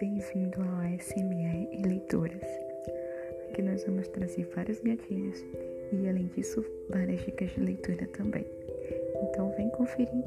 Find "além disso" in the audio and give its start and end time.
6.08-6.64